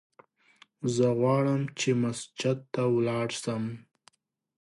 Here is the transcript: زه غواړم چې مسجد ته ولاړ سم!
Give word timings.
زه 0.95 1.07
غواړم 1.19 1.61
چې 1.79 1.89
مسجد 2.03 2.57
ته 2.73 2.83
ولاړ 2.95 3.27
سم! 3.43 3.63